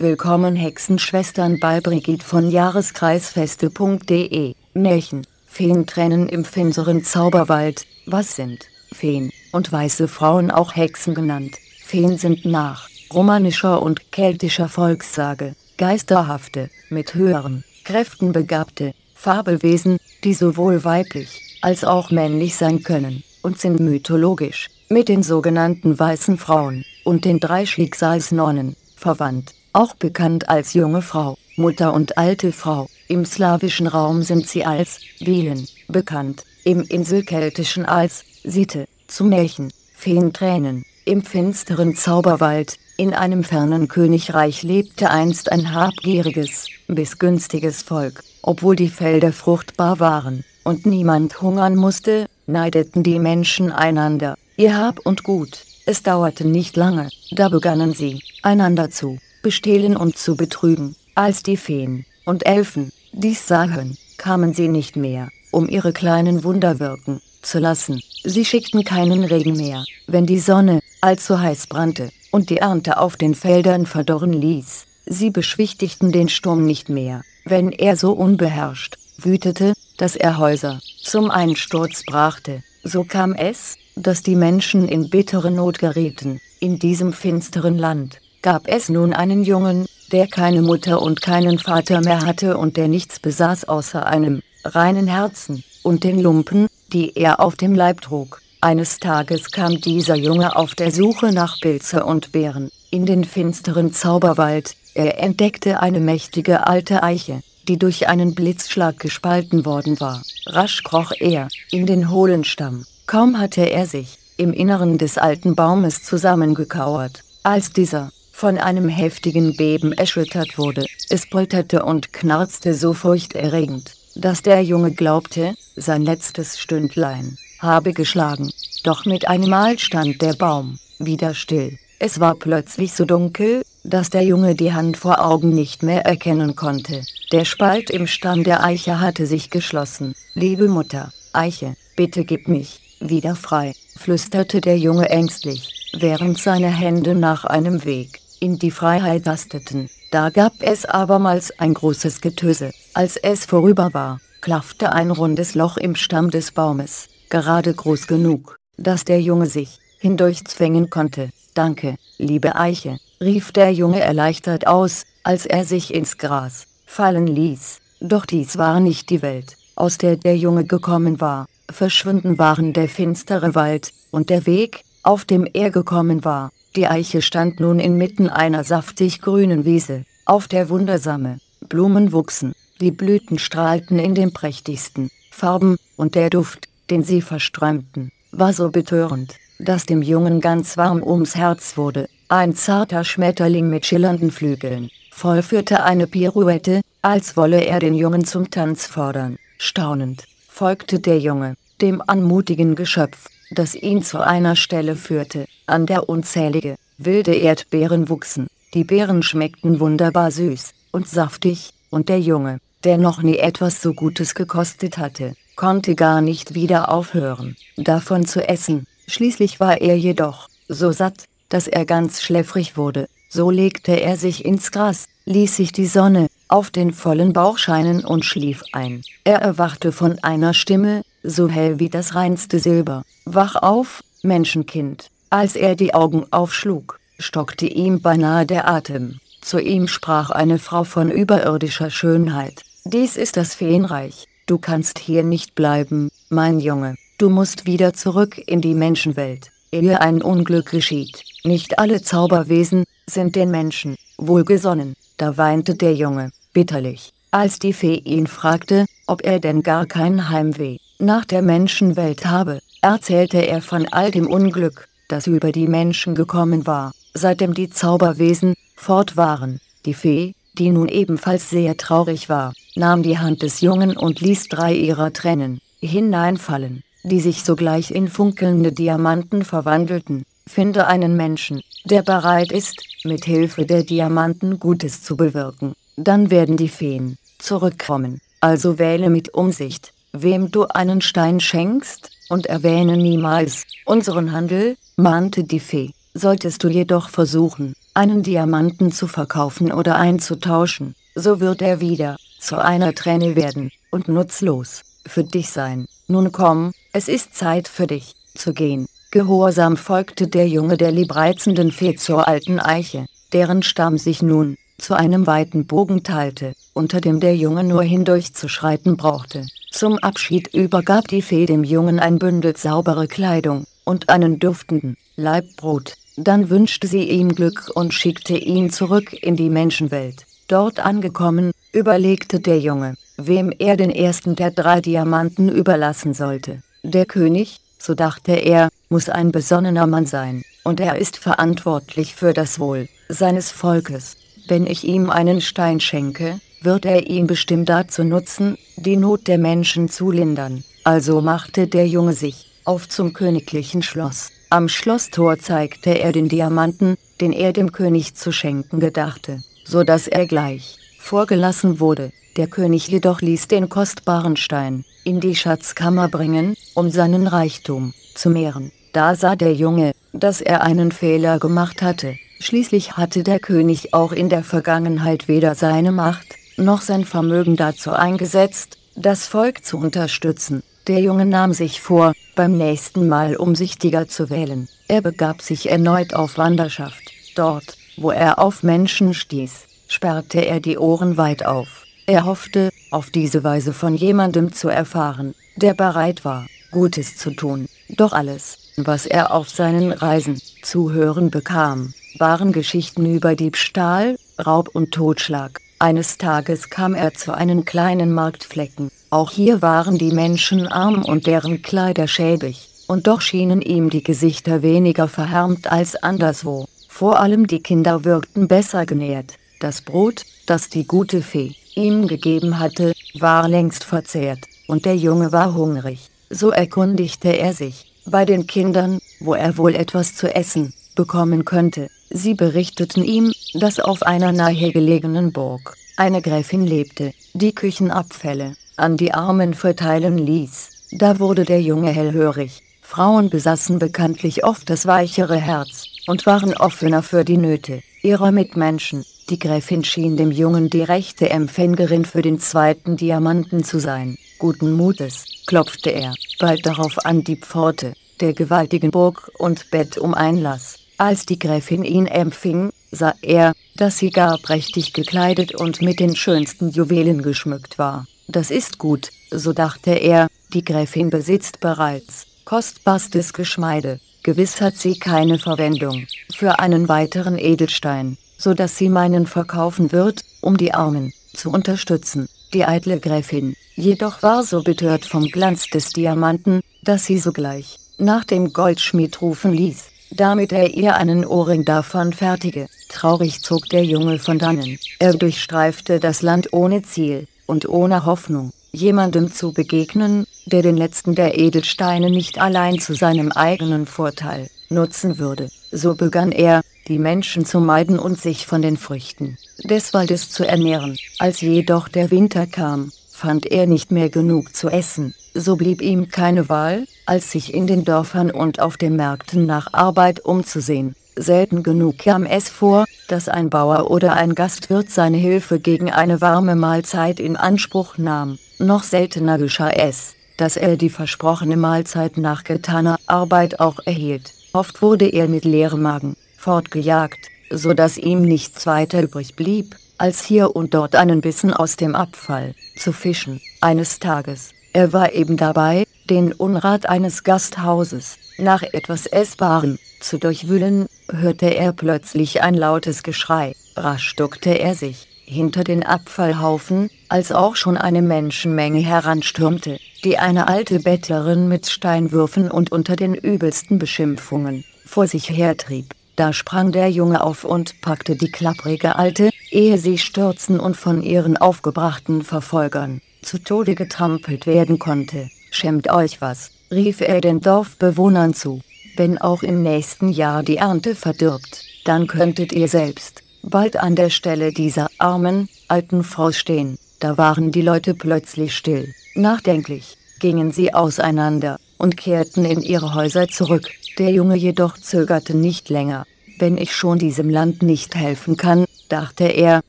Willkommen 0.00 0.54
Hexenschwestern 0.54 1.58
bei 1.58 1.80
Brigitte 1.80 2.24
von 2.24 2.52
Jahreskreisfeste.de. 2.52 4.54
Märchen, 4.72 5.26
Feentränen 5.48 6.28
im 6.28 6.44
finsteren 6.44 7.02
Zauberwald. 7.02 7.84
Was 8.06 8.36
sind 8.36 8.68
Feen 8.92 9.32
und 9.50 9.72
weiße 9.72 10.06
Frauen 10.06 10.52
auch 10.52 10.76
Hexen 10.76 11.16
genannt? 11.16 11.56
Feen 11.82 12.16
sind 12.16 12.44
nach 12.44 12.88
romanischer 13.12 13.82
und 13.82 14.12
keltischer 14.12 14.68
Volkssage 14.68 15.56
geisterhafte, 15.78 16.70
mit 16.90 17.14
höheren 17.14 17.64
Kräften 17.82 18.30
begabte 18.30 18.94
Fabelwesen, 19.16 19.98
die 20.22 20.34
sowohl 20.34 20.84
weiblich 20.84 21.58
als 21.60 21.82
auch 21.82 22.12
männlich 22.12 22.54
sein 22.54 22.84
können 22.84 23.24
und 23.42 23.58
sind 23.58 23.80
mythologisch 23.80 24.68
mit 24.88 25.08
den 25.08 25.24
sogenannten 25.24 25.98
weißen 25.98 26.38
Frauen 26.38 26.84
und 27.02 27.24
den 27.24 27.40
drei 27.40 27.66
Schicksalsnonnen 27.66 28.76
verwandt 28.94 29.57
auch 29.72 29.94
bekannt 29.94 30.48
als 30.48 30.74
junge 30.74 31.02
Frau, 31.02 31.36
Mutter 31.56 31.92
und 31.92 32.18
alte 32.18 32.52
Frau. 32.52 32.88
Im 33.08 33.24
slawischen 33.24 33.86
Raum 33.86 34.22
sind 34.22 34.46
sie 34.46 34.64
als 34.64 35.00
Wielen 35.18 35.68
bekannt, 35.88 36.44
im 36.64 36.82
inselkeltischen 36.82 37.84
als 37.86 38.24
Sitte, 38.44 38.86
zu 39.06 39.24
Märchen, 39.24 39.72
Feentränen. 39.94 40.84
Im 41.04 41.22
finsteren 41.22 41.96
Zauberwald, 41.96 42.78
in 42.96 43.14
einem 43.14 43.44
fernen 43.44 43.88
Königreich 43.88 44.62
lebte 44.62 45.10
einst 45.10 45.50
ein 45.50 45.72
habgieriges, 45.72 46.66
missgünstiges 46.86 47.82
Volk. 47.82 48.22
Obwohl 48.42 48.76
die 48.76 48.90
Felder 48.90 49.32
fruchtbar 49.32 50.00
waren 50.00 50.44
und 50.64 50.84
niemand 50.84 51.40
hungern 51.40 51.76
musste, 51.76 52.26
neideten 52.46 53.02
die 53.02 53.18
Menschen 53.18 53.72
einander, 53.72 54.36
ihr 54.56 54.76
Hab 54.76 54.98
und 55.06 55.22
Gut. 55.22 55.64
Es 55.86 56.02
dauerte 56.02 56.46
nicht 56.46 56.76
lange, 56.76 57.08
da 57.30 57.48
begannen 57.48 57.94
sie, 57.94 58.22
einander 58.42 58.90
zu 58.90 59.18
bestehlen 59.42 59.96
und 59.96 60.16
zu 60.16 60.36
betrügen. 60.36 60.96
Als 61.14 61.42
die 61.42 61.56
Feen 61.56 62.04
und 62.24 62.46
Elfen 62.46 62.92
dies 63.12 63.46
sahen, 63.46 63.96
kamen 64.18 64.54
sie 64.54 64.68
nicht 64.68 64.96
mehr, 64.96 65.30
um 65.50 65.68
ihre 65.68 65.92
kleinen 65.92 66.44
Wunder 66.44 66.78
wirken 66.78 67.20
zu 67.42 67.58
lassen. 67.58 68.00
Sie 68.24 68.44
schickten 68.44 68.84
keinen 68.84 69.24
Regen 69.24 69.56
mehr, 69.56 69.84
wenn 70.06 70.26
die 70.26 70.40
Sonne 70.40 70.80
allzu 71.00 71.40
heiß 71.40 71.68
brannte 71.68 72.10
und 72.30 72.50
die 72.50 72.58
Ernte 72.58 72.98
auf 72.98 73.16
den 73.16 73.34
Feldern 73.34 73.86
verdorren 73.86 74.32
ließ. 74.32 74.86
Sie 75.06 75.30
beschwichtigten 75.30 76.12
den 76.12 76.28
Sturm 76.28 76.66
nicht 76.66 76.88
mehr, 76.88 77.22
wenn 77.44 77.72
er 77.72 77.96
so 77.96 78.12
unbeherrscht 78.12 78.98
wütete, 79.16 79.72
dass 79.96 80.14
er 80.14 80.38
Häuser 80.38 80.80
zum 81.02 81.30
Einsturz 81.30 82.04
brachte. 82.04 82.62
So 82.84 83.04
kam 83.04 83.32
es, 83.34 83.76
dass 83.96 84.22
die 84.22 84.36
Menschen 84.36 84.88
in 84.88 85.10
bittere 85.10 85.50
Not 85.50 85.78
gerieten, 85.78 86.40
in 86.60 86.78
diesem 86.78 87.12
finsteren 87.12 87.76
Land 87.76 88.20
gab 88.42 88.68
es 88.68 88.88
nun 88.88 89.12
einen 89.12 89.44
Jungen, 89.44 89.86
der 90.12 90.26
keine 90.26 90.62
Mutter 90.62 91.02
und 91.02 91.22
keinen 91.22 91.58
Vater 91.58 92.00
mehr 92.00 92.24
hatte 92.24 92.56
und 92.56 92.76
der 92.76 92.88
nichts 92.88 93.20
besaß 93.20 93.66
außer 93.66 94.06
einem 94.06 94.42
reinen 94.64 95.06
Herzen 95.06 95.64
und 95.82 96.04
den 96.04 96.20
Lumpen, 96.20 96.68
die 96.92 97.16
er 97.16 97.40
auf 97.40 97.56
dem 97.56 97.74
Leib 97.74 98.00
trug. 98.00 98.40
Eines 98.60 98.98
Tages 98.98 99.50
kam 99.50 99.80
dieser 99.80 100.16
Junge 100.16 100.56
auf 100.56 100.74
der 100.74 100.90
Suche 100.90 101.32
nach 101.32 101.60
Pilze 101.60 102.04
und 102.04 102.32
Beeren 102.32 102.70
in 102.90 103.06
den 103.06 103.24
finsteren 103.24 103.92
Zauberwald. 103.92 104.74
Er 104.94 105.22
entdeckte 105.22 105.80
eine 105.80 106.00
mächtige 106.00 106.66
alte 106.66 107.02
Eiche, 107.02 107.42
die 107.68 107.78
durch 107.78 108.08
einen 108.08 108.34
Blitzschlag 108.34 108.98
gespalten 108.98 109.64
worden 109.64 110.00
war. 110.00 110.22
Rasch 110.46 110.82
kroch 110.82 111.12
er 111.18 111.48
in 111.70 111.86
den 111.86 112.10
hohlen 112.10 112.44
Stamm. 112.44 112.84
Kaum 113.06 113.38
hatte 113.38 113.62
er 113.62 113.86
sich 113.86 114.18
im 114.36 114.52
Inneren 114.52 114.98
des 114.98 115.18
alten 115.18 115.54
Baumes 115.54 116.02
zusammengekauert, 116.02 117.22
als 117.42 117.72
dieser 117.72 118.10
von 118.38 118.56
einem 118.56 118.88
heftigen 118.88 119.56
Beben 119.56 119.90
erschüttert 119.90 120.58
wurde. 120.58 120.86
Es 121.10 121.28
polterte 121.28 121.84
und 121.84 122.12
knarzte 122.12 122.72
so 122.72 122.92
furchterregend, 122.92 123.96
dass 124.14 124.42
der 124.42 124.62
Junge 124.62 124.92
glaubte, 124.92 125.56
sein 125.74 126.02
letztes 126.02 126.56
Stündlein 126.56 127.36
habe 127.58 127.92
geschlagen. 127.92 128.52
Doch 128.84 129.04
mit 129.06 129.26
einem 129.26 129.50
Mal 129.50 129.76
stand 129.80 130.22
der 130.22 130.34
Baum 130.34 130.78
wieder 131.00 131.34
still. 131.34 131.80
Es 131.98 132.20
war 132.20 132.36
plötzlich 132.36 132.92
so 132.92 133.04
dunkel, 133.04 133.62
dass 133.82 134.08
der 134.08 134.22
Junge 134.22 134.54
die 134.54 134.72
Hand 134.72 134.98
vor 134.98 135.20
Augen 135.20 135.52
nicht 135.52 135.82
mehr 135.82 136.06
erkennen 136.06 136.54
konnte. 136.54 137.02
Der 137.32 137.44
Spalt 137.44 137.90
im 137.90 138.06
Stamm 138.06 138.44
der 138.44 138.62
Eiche 138.62 139.00
hatte 139.00 139.26
sich 139.26 139.50
geschlossen. 139.50 140.14
Liebe 140.34 140.68
Mutter, 140.68 141.12
Eiche, 141.32 141.74
bitte 141.96 142.24
gib 142.24 142.46
mich 142.46 142.78
wieder 143.00 143.34
frei, 143.34 143.74
flüsterte 143.96 144.60
der 144.60 144.78
Junge 144.78 145.08
ängstlich, 145.08 145.90
während 145.98 146.38
seine 146.38 146.68
Hände 146.68 147.16
nach 147.16 147.44
einem 147.44 147.84
Weg 147.84 148.20
in 148.40 148.58
die 148.58 148.70
Freiheit 148.70 149.24
tasteten. 149.24 149.88
Da 150.10 150.30
gab 150.30 150.52
es 150.60 150.84
abermals 150.84 151.58
ein 151.58 151.74
großes 151.74 152.20
Getöse. 152.20 152.72
Als 152.94 153.16
es 153.16 153.44
vorüber 153.44 153.92
war, 153.92 154.20
klaffte 154.40 154.92
ein 154.92 155.10
rundes 155.10 155.54
Loch 155.54 155.76
im 155.76 155.94
Stamm 155.94 156.30
des 156.30 156.52
Baumes, 156.52 157.08
gerade 157.28 157.74
groß 157.74 158.06
genug, 158.06 158.56
dass 158.76 159.04
der 159.04 159.20
Junge 159.20 159.46
sich 159.46 159.78
hindurchzwängen 159.98 160.90
konnte. 160.90 161.30
Danke, 161.54 161.96
liebe 162.18 162.56
Eiche, 162.56 162.98
rief 163.20 163.52
der 163.52 163.72
Junge 163.72 164.00
erleichtert 164.00 164.66
aus, 164.66 165.04
als 165.24 165.44
er 165.44 165.64
sich 165.64 165.92
ins 165.92 166.18
Gras 166.18 166.68
fallen 166.88 167.26
ließ. 167.26 167.78
Doch 168.00 168.26
dies 168.26 168.58
war 168.58 168.80
nicht 168.80 169.10
die 169.10 169.22
Welt, 169.22 169.56
aus 169.76 169.98
der 169.98 170.16
der 170.16 170.36
Junge 170.36 170.64
gekommen 170.64 171.20
war. 171.20 171.46
Verschwunden 171.70 172.38
waren 172.38 172.72
der 172.72 172.88
finstere 172.88 173.54
Wald 173.54 173.92
und 174.10 174.30
der 174.30 174.46
Weg, 174.46 174.82
auf 175.08 175.24
dem 175.24 175.48
er 175.54 175.70
gekommen 175.70 176.22
war. 176.22 176.50
Die 176.76 176.86
Eiche 176.86 177.22
stand 177.22 177.60
nun 177.60 177.80
inmitten 177.80 178.28
einer 178.28 178.62
saftig 178.62 179.22
grünen 179.22 179.64
Wiese, 179.64 180.04
auf 180.26 180.48
der 180.48 180.68
wundersame 180.68 181.38
Blumen 181.66 182.12
wuchsen, 182.12 182.52
die 182.82 182.90
Blüten 182.90 183.38
strahlten 183.38 183.98
in 183.98 184.14
den 184.14 184.34
prächtigsten 184.34 185.10
Farben, 185.30 185.78
und 185.96 186.14
der 186.14 186.28
Duft, 186.28 186.68
den 186.90 187.04
sie 187.04 187.22
verströmten, 187.22 188.12
war 188.32 188.52
so 188.52 188.68
betörend, 188.68 189.36
dass 189.58 189.86
dem 189.86 190.02
Jungen 190.02 190.42
ganz 190.42 190.76
warm 190.76 191.02
ums 191.02 191.34
Herz 191.34 191.78
wurde. 191.78 192.06
Ein 192.28 192.54
zarter 192.54 193.02
Schmetterling 193.02 193.70
mit 193.70 193.86
schillernden 193.86 194.30
Flügeln 194.30 194.90
vollführte 195.10 195.84
eine 195.84 196.06
Pirouette, 196.06 196.82
als 197.00 197.34
wolle 197.34 197.64
er 197.64 197.78
den 197.78 197.94
Jungen 197.94 198.26
zum 198.26 198.50
Tanz 198.50 198.84
fordern. 198.84 199.38
Staunend 199.56 200.24
folgte 200.50 201.00
der 201.00 201.18
Junge, 201.18 201.54
dem 201.80 202.02
anmutigen 202.06 202.74
Geschöpf, 202.74 203.30
das 203.50 203.74
ihn 203.74 204.02
zu 204.02 204.20
einer 204.20 204.56
Stelle 204.56 204.96
führte, 204.96 205.46
an 205.66 205.86
der 205.86 206.08
unzählige, 206.08 206.76
wilde 206.98 207.34
Erdbeeren 207.34 208.08
wuchsen. 208.08 208.48
Die 208.74 208.84
Beeren 208.84 209.22
schmeckten 209.22 209.80
wunderbar 209.80 210.30
süß 210.30 210.72
und 210.90 211.08
saftig, 211.08 211.72
und 211.90 212.08
der 212.10 212.20
Junge, 212.20 212.58
der 212.84 212.98
noch 212.98 213.22
nie 213.22 213.38
etwas 213.38 213.80
so 213.80 213.94
Gutes 213.94 214.34
gekostet 214.34 214.98
hatte, 214.98 215.34
konnte 215.56 215.94
gar 215.94 216.20
nicht 216.20 216.54
wieder 216.54 216.90
aufhören, 216.90 217.56
davon 217.76 218.26
zu 218.26 218.46
essen. 218.46 218.86
Schließlich 219.06 219.58
war 219.58 219.80
er 219.80 219.96
jedoch 219.96 220.48
so 220.68 220.92
satt, 220.92 221.24
dass 221.48 221.66
er 221.66 221.86
ganz 221.86 222.22
schläfrig 222.22 222.76
wurde. 222.76 223.08
So 223.30 223.50
legte 223.50 223.92
er 223.92 224.16
sich 224.16 224.44
ins 224.44 224.70
Gras, 224.70 225.06
ließ 225.24 225.56
sich 225.56 225.72
die 225.72 225.86
Sonne 225.86 226.28
auf 226.48 226.70
den 226.70 226.92
vollen 226.92 227.32
Bauch 227.32 227.58
scheinen 227.58 228.04
und 228.04 228.24
schlief 228.24 228.62
ein. 228.72 229.02
Er 229.24 229.40
erwachte 229.40 229.92
von 229.92 230.18
einer 230.20 230.54
Stimme, 230.54 231.02
so 231.22 231.48
hell 231.48 231.78
wie 231.78 231.88
das 231.88 232.14
reinste 232.14 232.58
Silber. 232.58 233.02
Wach 233.24 233.56
auf, 233.56 234.02
Menschenkind. 234.22 235.10
Als 235.30 235.56
er 235.56 235.74
die 235.74 235.94
Augen 235.94 236.24
aufschlug, 236.30 236.98
stockte 237.18 237.66
ihm 237.66 238.00
beinahe 238.00 238.46
der 238.46 238.68
Atem. 238.68 239.20
Zu 239.40 239.58
ihm 239.60 239.88
sprach 239.88 240.30
eine 240.30 240.58
Frau 240.58 240.84
von 240.84 241.10
überirdischer 241.10 241.90
Schönheit. 241.90 242.62
Dies 242.84 243.16
ist 243.16 243.36
das 243.36 243.54
Feenreich. 243.54 244.24
Du 244.46 244.58
kannst 244.58 244.98
hier 244.98 245.22
nicht 245.22 245.54
bleiben, 245.54 246.10
mein 246.30 246.58
Junge. 246.60 246.96
Du 247.18 247.28
musst 247.28 247.66
wieder 247.66 247.92
zurück 247.92 248.38
in 248.46 248.60
die 248.60 248.74
Menschenwelt, 248.74 249.50
ehe 249.72 250.00
ein 250.00 250.22
Unglück 250.22 250.70
geschieht. 250.70 251.24
Nicht 251.44 251.78
alle 251.78 252.00
Zauberwesen 252.00 252.84
sind 253.06 253.36
den 253.36 253.50
Menschen 253.50 253.96
wohlgesonnen. 254.16 254.94
Da 255.16 255.36
weinte 255.36 255.74
der 255.74 255.94
Junge, 255.94 256.30
bitterlich, 256.52 257.12
als 257.30 257.58
die 257.58 257.72
Fee 257.72 257.96
ihn 257.96 258.26
fragte, 258.26 258.86
ob 259.06 259.24
er 259.24 259.40
denn 259.40 259.62
gar 259.62 259.86
kein 259.86 260.28
Heimweh 260.30 260.78
nach 260.98 261.24
der 261.24 261.42
Menschenwelt 261.42 262.26
habe, 262.26 262.60
erzählte 262.82 263.38
er 263.38 263.62
von 263.62 263.86
all 263.86 264.10
dem 264.10 264.26
Unglück, 264.26 264.88
das 265.08 265.26
über 265.26 265.52
die 265.52 265.68
Menschen 265.68 266.14
gekommen 266.14 266.66
war, 266.66 266.92
seitdem 267.14 267.54
die 267.54 267.70
Zauberwesen 267.70 268.54
fort 268.76 269.16
waren. 269.16 269.60
Die 269.86 269.94
Fee, 269.94 270.34
die 270.54 270.70
nun 270.70 270.88
ebenfalls 270.88 271.50
sehr 271.50 271.76
traurig 271.76 272.28
war, 272.28 272.52
nahm 272.74 273.02
die 273.02 273.18
Hand 273.18 273.42
des 273.42 273.60
Jungen 273.60 273.96
und 273.96 274.20
ließ 274.20 274.48
drei 274.48 274.74
ihrer 274.74 275.12
Tränen 275.12 275.60
hineinfallen, 275.80 276.82
die 277.04 277.20
sich 277.20 277.44
sogleich 277.44 277.92
in 277.92 278.08
funkelnde 278.08 278.72
Diamanten 278.72 279.44
verwandelten. 279.44 280.24
Finde 280.46 280.86
einen 280.88 281.16
Menschen, 281.16 281.60
der 281.84 282.02
bereit 282.02 282.50
ist, 282.50 282.82
mit 283.04 283.24
Hilfe 283.24 283.66
der 283.66 283.84
Diamanten 283.84 284.58
Gutes 284.58 285.02
zu 285.02 285.16
bewirken, 285.16 285.74
dann 285.96 286.30
werden 286.30 286.56
die 286.56 286.68
Feen 286.68 287.18
zurückkommen. 287.38 288.20
Also 288.40 288.78
wähle 288.78 289.10
mit 289.10 289.34
Umsicht, 289.34 289.92
wem 290.22 290.50
du 290.50 290.64
einen 290.66 291.00
Stein 291.00 291.40
schenkst, 291.40 292.10
und 292.28 292.46
erwähne 292.46 292.96
niemals 292.96 293.64
unseren 293.86 294.32
Handel, 294.32 294.76
mahnte 294.96 295.44
die 295.44 295.60
Fee. 295.60 295.92
Solltest 296.14 296.62
du 296.64 296.68
jedoch 296.68 297.08
versuchen, 297.08 297.74
einen 297.94 298.22
Diamanten 298.22 298.92
zu 298.92 299.06
verkaufen 299.06 299.72
oder 299.72 299.96
einzutauschen, 299.96 300.94
so 301.14 301.40
wird 301.40 301.62
er 301.62 301.80
wieder 301.80 302.16
zu 302.38 302.62
einer 302.62 302.94
Träne 302.94 303.36
werden 303.36 303.70
und 303.90 304.08
nutzlos 304.08 304.82
für 305.06 305.24
dich 305.24 305.50
sein. 305.50 305.86
Nun 306.06 306.32
komm, 306.32 306.72
es 306.92 307.08
ist 307.08 307.34
Zeit 307.34 307.68
für 307.68 307.86
dich 307.86 308.14
zu 308.34 308.52
gehen. 308.52 308.86
Gehorsam 309.10 309.76
folgte 309.76 310.28
der 310.28 310.48
Junge 310.48 310.76
der 310.76 310.92
liebreizenden 310.92 311.72
Fee 311.72 311.96
zur 311.96 312.28
alten 312.28 312.60
Eiche, 312.60 313.06
deren 313.32 313.62
Stamm 313.62 313.98
sich 313.98 314.22
nun 314.22 314.56
zu 314.78 314.94
einem 314.94 315.26
weiten 315.26 315.66
Bogen 315.66 316.02
teilte, 316.04 316.54
unter 316.72 317.00
dem 317.00 317.18
der 317.20 317.34
Junge 317.34 317.64
nur 317.64 317.82
hindurchzuschreiten 317.82 318.96
brauchte. 318.96 319.46
Zum 319.78 319.96
Abschied 319.98 320.52
übergab 320.54 321.06
die 321.06 321.22
Fee 321.22 321.46
dem 321.46 321.62
Jungen 321.62 322.00
ein 322.00 322.18
Bündel 322.18 322.56
saubere 322.56 323.06
Kleidung 323.06 323.64
und 323.84 324.08
einen 324.08 324.40
duftenden 324.40 324.96
Leibbrot. 325.14 325.94
Dann 326.16 326.50
wünschte 326.50 326.88
sie 326.88 327.04
ihm 327.04 327.32
Glück 327.32 327.70
und 327.76 327.94
schickte 327.94 328.36
ihn 328.36 328.70
zurück 328.70 329.12
in 329.12 329.36
die 329.36 329.48
Menschenwelt. 329.48 330.26
Dort 330.48 330.80
angekommen, 330.80 331.52
überlegte 331.72 332.40
der 332.40 332.58
Junge, 332.58 332.96
wem 333.18 333.52
er 333.56 333.76
den 333.76 333.90
ersten 333.90 334.34
der 334.34 334.50
drei 334.50 334.80
Diamanten 334.80 335.48
überlassen 335.48 336.12
sollte. 336.12 336.60
Der 336.82 337.06
König, 337.06 337.60
so 337.78 337.94
dachte 337.94 338.32
er, 338.32 338.70
muss 338.88 339.08
ein 339.08 339.30
besonnener 339.30 339.86
Mann 339.86 340.06
sein, 340.06 340.42
und 340.64 340.80
er 340.80 340.98
ist 340.98 341.16
verantwortlich 341.18 342.16
für 342.16 342.32
das 342.32 342.58
Wohl 342.58 342.88
seines 343.08 343.52
Volkes. 343.52 344.16
Wenn 344.48 344.66
ich 344.66 344.82
ihm 344.82 345.08
einen 345.08 345.40
Stein 345.40 345.78
schenke, 345.78 346.40
wird 346.60 346.84
er 346.84 347.06
ihn 347.06 347.26
bestimmt 347.26 347.68
dazu 347.68 348.04
nutzen, 348.04 348.58
die 348.76 348.96
Not 348.96 349.26
der 349.26 349.38
Menschen 349.38 349.88
zu 349.88 350.10
lindern. 350.10 350.64
Also 350.84 351.20
machte 351.20 351.66
der 351.66 351.86
Junge 351.86 352.12
sich 352.12 352.50
auf 352.64 352.88
zum 352.88 353.12
königlichen 353.12 353.82
Schloss. 353.82 354.30
Am 354.50 354.68
Schlosstor 354.68 355.38
zeigte 355.38 355.98
er 355.98 356.12
den 356.12 356.28
Diamanten, 356.28 356.96
den 357.20 357.32
er 357.32 357.52
dem 357.52 357.72
König 357.72 358.14
zu 358.14 358.32
schenken 358.32 358.80
gedachte, 358.80 359.42
so 359.64 359.84
dass 359.84 360.06
er 360.06 360.26
gleich 360.26 360.78
vorgelassen 360.98 361.80
wurde. 361.80 362.12
Der 362.36 362.46
König 362.46 362.88
jedoch 362.88 363.20
ließ 363.20 363.48
den 363.48 363.68
kostbaren 363.68 364.36
Stein 364.36 364.84
in 365.04 365.20
die 365.20 365.34
Schatzkammer 365.34 366.08
bringen, 366.08 366.54
um 366.74 366.90
seinen 366.90 367.26
Reichtum 367.26 367.94
zu 368.14 368.30
mehren. 368.30 368.70
Da 368.92 369.14
sah 369.14 369.36
der 369.36 369.54
Junge, 369.54 369.92
dass 370.12 370.40
er 370.40 370.62
einen 370.62 370.92
Fehler 370.92 371.38
gemacht 371.38 371.82
hatte. 371.82 372.16
Schließlich 372.40 372.96
hatte 372.96 373.22
der 373.22 373.40
König 373.40 373.92
auch 373.94 374.12
in 374.12 374.28
der 374.28 374.44
Vergangenheit 374.44 375.28
weder 375.28 375.54
seine 375.54 375.92
Macht, 375.92 376.36
noch 376.58 376.82
sein 376.82 377.04
Vermögen 377.04 377.56
dazu 377.56 377.92
eingesetzt, 377.92 378.78
das 378.96 379.26
Volk 379.26 379.64
zu 379.64 379.78
unterstützen. 379.78 380.62
Der 380.86 381.00
Junge 381.00 381.26
nahm 381.26 381.52
sich 381.52 381.80
vor, 381.80 382.12
beim 382.34 382.56
nächsten 382.56 383.08
Mal 383.08 383.36
umsichtiger 383.36 384.08
zu 384.08 384.30
wählen. 384.30 384.68
Er 384.88 385.02
begab 385.02 385.42
sich 385.42 385.70
erneut 385.70 386.14
auf 386.14 386.38
Wanderschaft. 386.38 387.12
Dort, 387.34 387.76
wo 387.96 388.10
er 388.10 388.38
auf 388.38 388.62
Menschen 388.62 389.14
stieß, 389.14 389.66
sperrte 389.88 390.40
er 390.40 390.60
die 390.60 390.78
Ohren 390.78 391.16
weit 391.16 391.44
auf. 391.44 391.84
Er 392.06 392.24
hoffte, 392.24 392.70
auf 392.90 393.10
diese 393.10 393.44
Weise 393.44 393.72
von 393.72 393.94
jemandem 393.94 394.52
zu 394.52 394.68
erfahren, 394.68 395.34
der 395.56 395.74
bereit 395.74 396.24
war, 396.24 396.46
Gutes 396.70 397.16
zu 397.16 397.32
tun. 397.32 397.66
Doch 397.90 398.12
alles, 398.12 398.72
was 398.76 399.04
er 399.04 399.32
auf 399.32 399.48
seinen 399.50 399.92
Reisen 399.92 400.40
zu 400.62 400.92
hören 400.92 401.30
bekam, 401.30 401.92
waren 402.18 402.52
Geschichten 402.52 403.04
über 403.06 403.34
Diebstahl, 403.34 404.16
Raub 404.38 404.68
und 404.72 404.92
Totschlag. 404.92 405.60
Eines 405.80 406.18
Tages 406.18 406.70
kam 406.70 406.96
er 406.96 407.14
zu 407.14 407.32
einem 407.32 407.64
kleinen 407.64 408.12
Marktflecken. 408.12 408.90
Auch 409.10 409.30
hier 409.30 409.62
waren 409.62 409.96
die 409.96 410.10
Menschen 410.10 410.66
arm 410.66 411.04
und 411.04 411.28
deren 411.28 411.62
Kleider 411.62 412.08
schäbig, 412.08 412.68
und 412.88 413.06
doch 413.06 413.20
schienen 413.20 413.62
ihm 413.62 413.88
die 413.88 414.02
Gesichter 414.02 414.62
weniger 414.62 415.06
verhärmt 415.06 415.70
als 415.70 415.94
anderswo. 415.94 416.66
Vor 416.88 417.20
allem 417.20 417.46
die 417.46 417.60
Kinder 417.60 418.04
wirkten 418.04 418.48
besser 418.48 418.86
genährt. 418.86 419.34
Das 419.60 419.80
Brot, 419.80 420.24
das 420.46 420.68
die 420.68 420.84
gute 420.84 421.22
Fee 421.22 421.54
ihm 421.76 422.08
gegeben 422.08 422.58
hatte, 422.58 422.92
war 423.20 423.48
längst 423.48 423.84
verzehrt, 423.84 424.40
und 424.66 424.84
der 424.84 424.96
Junge 424.96 425.30
war 425.30 425.54
hungrig. 425.54 426.10
So 426.28 426.50
erkundigte 426.50 427.38
er 427.38 427.54
sich 427.54 427.92
bei 428.04 428.24
den 428.24 428.48
Kindern, 428.48 428.98
wo 429.20 429.34
er 429.34 429.56
wohl 429.56 429.76
etwas 429.76 430.16
zu 430.16 430.34
essen 430.34 430.74
bekommen 430.96 431.44
könnte. 431.44 431.88
Sie 432.10 432.34
berichteten 432.34 433.04
ihm, 433.04 433.32
dass 433.54 433.80
auf 433.80 434.02
einer 434.02 434.32
nahegelegenen 434.32 435.32
Burg 435.32 435.76
eine 435.96 436.22
Gräfin 436.22 436.66
lebte, 436.66 437.12
die 437.34 437.54
Küchenabfälle 437.54 438.54
an 438.76 438.96
die 438.96 439.12
Armen 439.12 439.54
verteilen 439.54 440.16
ließ. 440.18 440.88
Da 440.92 441.18
wurde 441.18 441.44
der 441.44 441.60
Junge 441.60 441.90
hellhörig. 441.90 442.62
Frauen 442.80 443.28
besaßen 443.28 443.78
bekanntlich 443.78 444.44
oft 444.44 444.70
das 444.70 444.86
weichere 444.86 445.36
Herz 445.36 445.84
und 446.06 446.24
waren 446.24 446.56
offener 446.56 447.02
für 447.02 447.24
die 447.24 447.36
Nöte 447.36 447.82
ihrer 448.02 448.32
Mitmenschen. 448.32 449.04
Die 449.28 449.38
Gräfin 449.38 449.84
schien 449.84 450.16
dem 450.16 450.30
Jungen 450.30 450.70
die 450.70 450.82
rechte 450.82 451.28
Empfängerin 451.28 452.06
für 452.06 452.22
den 452.22 452.40
zweiten 452.40 452.96
Diamanten 452.96 453.64
zu 453.64 453.78
sein. 453.78 454.16
Guten 454.38 454.72
Mutes 454.72 455.26
klopfte 455.46 455.90
er 455.90 456.14
bald 456.38 456.64
darauf 456.64 457.04
an 457.04 457.24
die 457.24 457.36
Pforte 457.36 457.92
der 458.20 458.32
gewaltigen 458.32 458.90
Burg 458.90 459.30
und 459.38 459.70
bett 459.70 459.98
um 459.98 460.14
Einlass. 460.14 460.78
Als 460.98 461.26
die 461.26 461.38
Gräfin 461.38 461.84
ihn 461.84 462.06
empfing, 462.06 462.70
sah 462.90 463.14
er, 463.22 463.54
dass 463.76 463.98
sie 463.98 464.10
gar 464.10 464.36
prächtig 464.38 464.92
gekleidet 464.92 465.54
und 465.54 465.80
mit 465.80 466.00
den 466.00 466.16
schönsten 466.16 466.70
Juwelen 466.70 467.22
geschmückt 467.22 467.78
war. 467.78 468.06
Das 468.26 468.50
ist 468.50 468.78
gut, 468.78 469.10
so 469.30 469.52
dachte 469.52 469.92
er, 469.92 470.26
die 470.52 470.64
Gräfin 470.64 471.10
besitzt 471.10 471.60
bereits 471.60 472.26
kostbarstes 472.44 473.32
Geschmeide. 473.32 474.00
Gewiss 474.24 474.60
hat 474.60 474.76
sie 474.76 474.98
keine 474.98 475.38
Verwendung 475.38 476.06
für 476.34 476.58
einen 476.58 476.88
weiteren 476.88 477.38
Edelstein, 477.38 478.18
so 478.36 478.52
dass 478.52 478.76
sie 478.76 478.88
meinen 478.88 479.26
verkaufen 479.26 479.92
wird, 479.92 480.22
um 480.40 480.56
die 480.56 480.74
Armen 480.74 481.12
zu 481.32 481.50
unterstützen. 481.50 482.28
Die 482.54 482.64
eitle 482.64 482.98
Gräfin 482.98 483.54
jedoch 483.76 484.24
war 484.24 484.42
so 484.42 484.62
betört 484.64 485.04
vom 485.04 485.26
Glanz 485.26 485.68
des 485.68 485.90
Diamanten, 485.90 486.60
dass 486.82 487.06
sie 487.06 487.18
sogleich 487.18 487.78
nach 487.98 488.24
dem 488.24 488.52
Goldschmied 488.52 489.20
rufen 489.22 489.52
ließ, 489.52 489.84
damit 490.10 490.52
er 490.52 490.74
ihr 490.74 490.96
einen 490.96 491.24
Ohrring 491.24 491.64
davon 491.64 492.12
fertige. 492.12 492.68
Traurig 492.88 493.42
zog 493.42 493.68
der 493.68 493.84
Junge 493.84 494.18
von 494.18 494.38
dannen. 494.38 494.78
Er 494.98 495.14
durchstreifte 495.14 496.00
das 496.00 496.22
Land 496.22 496.52
ohne 496.52 496.82
Ziel 496.82 497.26
und 497.46 497.68
ohne 497.68 498.04
Hoffnung, 498.06 498.52
jemandem 498.72 499.32
zu 499.32 499.52
begegnen, 499.52 500.26
der 500.46 500.62
den 500.62 500.76
letzten 500.76 501.14
der 501.14 501.38
Edelsteine 501.38 502.10
nicht 502.10 502.40
allein 502.40 502.78
zu 502.78 502.94
seinem 502.94 503.32
eigenen 503.32 503.86
Vorteil 503.86 504.48
nutzen 504.68 505.18
würde. 505.18 505.48
So 505.70 505.94
begann 505.94 506.32
er, 506.32 506.62
die 506.88 506.98
Menschen 506.98 507.44
zu 507.44 507.60
meiden 507.60 507.98
und 507.98 508.20
sich 508.20 508.46
von 508.46 508.62
den 508.62 508.76
Früchten 508.76 509.36
des 509.64 509.92
Waldes 509.92 510.30
zu 510.30 510.46
ernähren. 510.46 510.96
Als 511.18 511.40
jedoch 511.40 511.88
der 511.88 512.10
Winter 512.10 512.46
kam, 512.46 512.92
fand 513.10 513.46
er 513.46 513.66
nicht 513.66 513.90
mehr 513.90 514.08
genug 514.08 514.54
zu 514.54 514.68
essen. 514.68 515.14
So 515.34 515.56
blieb 515.56 515.82
ihm 515.82 516.08
keine 516.08 516.48
Wahl, 516.48 516.86
als 517.08 517.30
sich 517.30 517.54
in 517.54 517.66
den 517.66 517.84
Dörfern 517.84 518.30
und 518.30 518.60
auf 518.60 518.76
den 518.76 518.94
Märkten 518.94 519.46
nach 519.46 519.72
Arbeit 519.72 520.20
umzusehen. 520.20 520.94
Selten 521.16 521.62
genug 521.62 521.98
kam 521.98 522.26
es 522.26 522.48
vor, 522.48 522.84
dass 523.08 523.28
ein 523.28 523.48
Bauer 523.48 523.90
oder 523.90 524.12
ein 524.12 524.34
Gastwirt 524.34 524.90
seine 524.90 525.16
Hilfe 525.16 525.58
gegen 525.58 525.90
eine 525.90 526.20
warme 526.20 526.54
Mahlzeit 526.54 527.18
in 527.18 527.36
Anspruch 527.36 527.96
nahm. 527.96 528.38
Noch 528.58 528.82
seltener 528.82 529.38
geschah 529.38 529.70
es, 529.70 530.14
dass 530.36 530.56
er 530.56 530.76
die 530.76 530.90
versprochene 530.90 531.56
Mahlzeit 531.56 532.18
nach 532.18 532.44
getaner 532.44 532.98
Arbeit 533.06 533.58
auch 533.58 533.78
erhielt. 533.84 534.34
Oft 534.52 534.82
wurde 534.82 535.08
er 535.08 535.28
mit 535.28 535.44
leerem 535.44 535.82
Magen 535.82 536.16
fortgejagt, 536.36 537.30
so 537.50 537.72
dass 537.72 537.96
ihm 537.96 538.20
nichts 538.22 538.66
weiter 538.66 539.02
übrig 539.02 539.34
blieb, 539.34 539.76
als 539.96 540.22
hier 540.22 540.54
und 540.54 540.74
dort 540.74 540.94
einen 540.94 541.22
Bissen 541.22 541.54
aus 541.54 541.76
dem 541.76 541.94
Abfall 541.94 542.54
zu 542.76 542.92
fischen. 542.92 543.40
Eines 543.60 543.98
Tages, 543.98 544.50
er 544.72 544.92
war 544.92 545.12
eben 545.12 545.36
dabei, 545.36 545.84
den 546.10 546.32
Unrat 546.32 546.88
eines 546.88 547.24
Gasthauses, 547.24 548.18
nach 548.38 548.62
etwas 548.62 549.06
Essbarem, 549.06 549.78
zu 550.00 550.18
durchwühlen, 550.18 550.86
hörte 551.10 551.46
er 551.46 551.72
plötzlich 551.72 552.42
ein 552.42 552.54
lautes 552.54 553.02
Geschrei. 553.02 553.54
Rasch 553.76 554.14
duckte 554.16 554.50
er 554.50 554.74
sich 554.74 555.08
hinter 555.28 555.62
den 555.62 555.84
Abfallhaufen, 555.84 556.90
als 557.08 557.32
auch 557.32 557.54
schon 557.54 557.76
eine 557.76 558.00
Menschenmenge 558.00 558.80
heranstürmte, 558.80 559.78
die 560.02 560.18
eine 560.18 560.48
alte 560.48 560.80
Bettlerin 560.80 561.48
mit 561.48 561.68
Steinwürfen 561.68 562.50
und 562.50 562.72
unter 562.72 562.96
den 562.96 563.14
übelsten 563.14 563.78
Beschimpfungen 563.78 564.64
vor 564.86 565.06
sich 565.06 565.28
hertrieb. 565.28 565.94
Da 566.16 566.32
sprang 566.32 566.72
der 566.72 566.90
Junge 566.90 567.22
auf 567.22 567.44
und 567.44 567.80
packte 567.82 568.16
die 568.16 568.32
klapprige 568.32 568.96
Alte, 568.96 569.30
ehe 569.50 569.78
sie 569.78 569.98
stürzen 569.98 570.58
und 570.58 570.76
von 570.76 571.02
ihren 571.02 571.36
aufgebrachten 571.36 572.22
Verfolgern 572.22 573.00
zu 573.22 573.38
Tode 573.38 573.74
getrampelt 573.74 574.46
werden 574.46 574.78
konnte. 574.78 575.28
Schämt 575.50 575.90
euch 575.90 576.20
was, 576.20 576.50
rief 576.70 577.00
er 577.00 577.20
den 577.20 577.40
Dorfbewohnern 577.40 578.34
zu. 578.34 578.60
Wenn 578.96 579.18
auch 579.18 579.42
im 579.42 579.62
nächsten 579.62 580.08
Jahr 580.08 580.42
die 580.42 580.56
Ernte 580.56 580.94
verdirbt, 580.94 581.64
dann 581.84 582.06
könntet 582.06 582.52
ihr 582.52 582.68
selbst 582.68 583.22
bald 583.42 583.76
an 583.76 583.96
der 583.96 584.10
Stelle 584.10 584.52
dieser 584.52 584.88
armen, 584.98 585.48
alten 585.68 586.04
Frau 586.04 586.32
stehen. 586.32 586.78
Da 587.00 587.16
waren 587.16 587.52
die 587.52 587.62
Leute 587.62 587.94
plötzlich 587.94 588.56
still. 588.56 588.92
Nachdenklich 589.14 589.96
gingen 590.20 590.52
sie 590.52 590.74
auseinander 590.74 591.58
und 591.78 591.96
kehrten 591.96 592.44
in 592.44 592.60
ihre 592.60 592.94
Häuser 592.94 593.28
zurück. 593.28 593.70
Der 593.98 594.10
Junge 594.10 594.36
jedoch 594.36 594.76
zögerte 594.76 595.36
nicht 595.36 595.68
länger. 595.68 596.04
Wenn 596.38 596.56
ich 596.56 596.74
schon 596.74 596.98
diesem 596.98 597.30
Land 597.30 597.62
nicht 597.62 597.94
helfen 597.94 598.36
kann, 598.36 598.64
dachte 598.88 599.24
er, 599.24 599.60